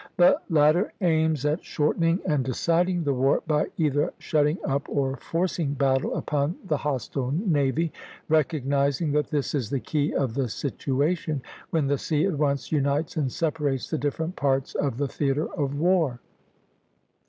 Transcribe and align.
The 0.17 0.41
latter 0.49 0.91
aims 1.01 1.45
at 1.45 1.63
shortening 1.63 2.21
and 2.25 2.43
deciding 2.43 3.03
the 3.03 3.13
war 3.13 3.43
by 3.45 3.67
either 3.77 4.11
shutting 4.17 4.57
up 4.65 4.89
or 4.89 5.15
forcing 5.17 5.75
battle 5.75 6.15
upon 6.15 6.55
the 6.65 6.77
hostile 6.77 7.29
navy, 7.29 7.91
recognizing 8.27 9.11
that 9.11 9.27
this 9.29 9.53
is 9.53 9.69
the 9.69 9.79
key 9.79 10.11
of 10.11 10.33
the 10.33 10.49
situation, 10.49 11.43
when 11.69 11.85
the 11.85 11.99
sea 11.99 12.25
at 12.25 12.35
once 12.39 12.71
unites 12.71 13.15
and 13.15 13.31
separates 13.31 13.91
the 13.91 13.99
different 13.99 14.35
parts 14.35 14.73
of 14.73 14.97
the 14.97 15.07
theatre 15.07 15.53
of 15.53 15.75
war. 15.77 16.19